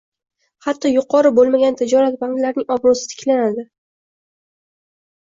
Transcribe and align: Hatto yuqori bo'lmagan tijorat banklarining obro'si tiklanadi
Hatto 0.67 0.91
yuqori 0.91 1.33
bo'lmagan 1.41 1.77
tijorat 1.83 2.19
banklarining 2.23 2.69
obro'si 2.79 3.09
tiklanadi 3.15 3.71